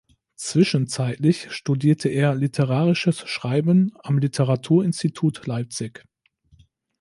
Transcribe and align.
Zwischenzeitlich 0.35 1.51
studierte 1.51 2.09
er 2.09 2.33
literarisches 2.33 3.19
Schreiben 3.29 3.91
am 4.01 4.17
Literaturinstitut 4.17 5.45
Leipzig. 5.45 6.03